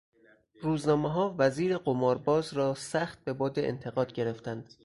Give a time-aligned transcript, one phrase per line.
[0.61, 4.73] روزنامهها وزیر قمار باز را سخت به باد انتقاد گرفتند.